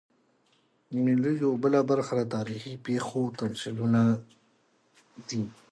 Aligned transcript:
د 0.89 0.91
مېلو 1.03 1.31
یوه 1.43 1.57
بله 1.63 1.79
برخه 1.89 2.13
د 2.17 2.21
تاریخي 2.35 2.73
پېښو 2.85 3.21
تمثیلونه 3.39 4.01
دي. 5.27 5.43